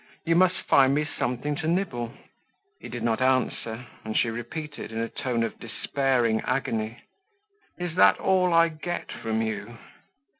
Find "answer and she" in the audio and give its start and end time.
3.21-4.31